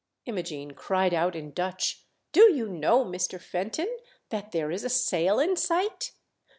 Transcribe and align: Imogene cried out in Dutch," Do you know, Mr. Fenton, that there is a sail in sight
Imogene 0.25 0.71
cried 0.71 1.13
out 1.13 1.35
in 1.35 1.51
Dutch," 1.51 2.01
Do 2.33 2.51
you 2.51 2.67
know, 2.67 3.05
Mr. 3.05 3.39
Fenton, 3.39 3.97
that 4.29 4.51
there 4.51 4.71
is 4.71 4.83
a 4.83 4.89
sail 4.89 5.37
in 5.37 5.55
sight 5.55 6.11